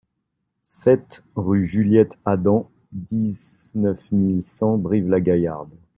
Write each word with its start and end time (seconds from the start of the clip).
sept 0.63 1.23
rue 1.35 1.63
Juliette 1.63 2.17
Adam, 2.25 2.71
dix-neuf 2.91 4.11
mille 4.11 4.41
cent 4.41 4.75
Brive-la-Gaillarde 4.79 5.77